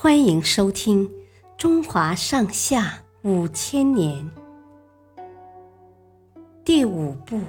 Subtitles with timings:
[0.00, 1.08] 欢迎收听
[1.56, 4.30] 《中华上下五千年》
[6.64, 7.36] 第五部《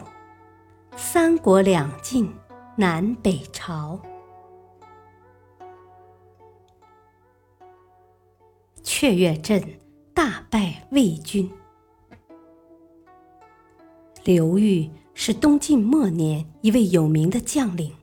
[0.98, 2.28] 三国两晋
[2.76, 4.02] 南北朝》。
[8.82, 9.64] 雀跃镇
[10.16, 11.48] 大败魏军。
[14.24, 17.94] 刘裕是东晋末年一位有名的将领，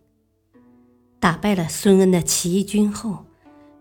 [1.18, 3.25] 打败了孙恩的起义军后。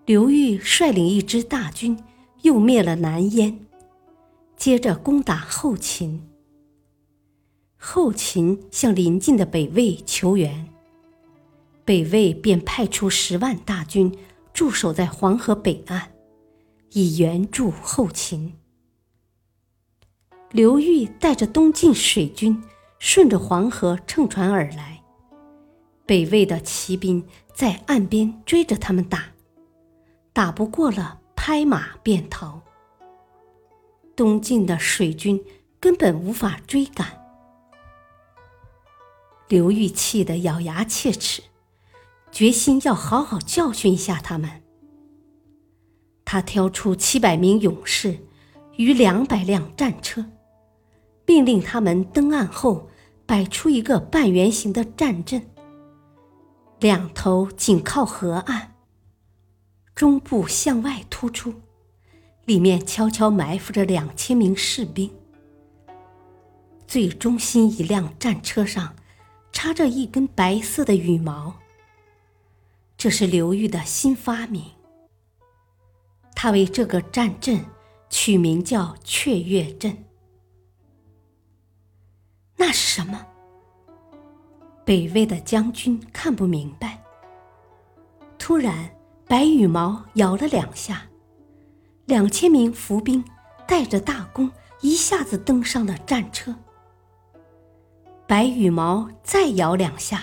[0.05, 1.97] 刘裕率领一支大军，
[2.43, 3.65] 又灭了南燕，
[4.55, 6.21] 接着攻打后秦。
[7.75, 10.69] 后秦向邻近的北魏求援，
[11.83, 14.15] 北魏便派出十万大军
[14.53, 16.11] 驻守在黄河北岸，
[16.91, 18.53] 以援助后秦。
[20.51, 22.61] 刘裕带着东晋水军，
[22.99, 25.01] 顺着黄河乘船而来，
[26.05, 27.25] 北魏的骑兵
[27.55, 29.31] 在岸边追着他们打。
[30.35, 32.61] 打不过了，拍马便逃。
[34.17, 35.41] 东晋的水军
[35.79, 37.07] 根本无法追赶。
[39.47, 41.41] 刘裕气得咬牙切齿，
[42.33, 44.61] 决心要好好教训一下他们。
[46.25, 48.19] 他挑出七百名勇士
[48.75, 50.25] 与两百辆战车，
[51.25, 52.89] 命令他们登岸后
[53.25, 55.49] 摆出一个半圆形的战阵，
[56.81, 58.74] 两头紧靠河岸。
[59.95, 61.53] 中部向外突出，
[62.43, 65.09] 里面悄悄埋伏着两千名士兵。
[66.85, 68.93] 最中心一辆战车上
[69.53, 71.61] 插着一根白色的羽毛，
[72.97, 74.65] 这是刘裕的新发明。
[76.35, 77.63] 他为这个战阵
[78.09, 79.97] 取名叫雀跃阵。
[82.57, 83.25] 那是什么？
[84.83, 87.01] 北魏的将军看不明白。
[88.37, 88.94] 突然。
[89.27, 91.07] 白羽毛摇了两下，
[92.05, 93.25] 两千名伏兵
[93.67, 94.51] 带着大弓，
[94.81, 96.55] 一下子登上了战车。
[98.27, 100.21] 白羽毛再摇两下，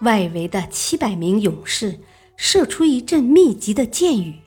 [0.00, 2.00] 外围的七百名勇士
[2.34, 4.40] 射出一阵密集的箭雨。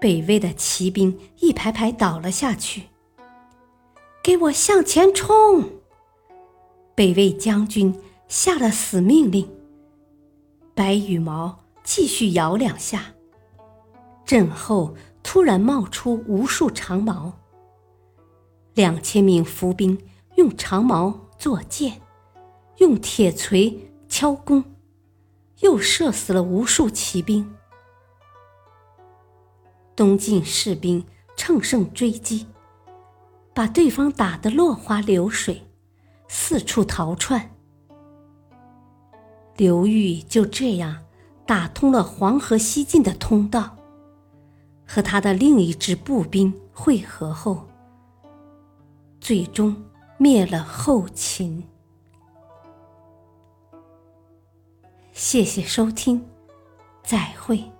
[0.00, 2.84] 北魏的骑兵一排排倒了下去。
[4.22, 5.70] 给我向前冲！
[6.94, 9.50] 北魏将军下了死命令。
[10.72, 11.63] 白羽毛。
[11.84, 13.14] 继续摇两下，
[14.24, 17.34] 阵后突然冒出无数长矛。
[18.72, 19.96] 两千名伏兵
[20.36, 22.00] 用长矛作箭，
[22.78, 24.64] 用铁锤敲弓，
[25.60, 27.54] 又射死了无数骑兵。
[29.94, 31.04] 东晋士兵
[31.36, 32.46] 乘胜追击，
[33.52, 35.62] 把对方打得落花流水，
[36.28, 37.50] 四处逃窜。
[39.58, 41.04] 刘裕就这样。
[41.46, 43.76] 打通了黄河西进的通道，
[44.86, 47.66] 和他的另一支步兵会合后，
[49.20, 49.76] 最终
[50.16, 51.62] 灭了后秦。
[55.12, 56.24] 谢谢收听，
[57.02, 57.73] 再会。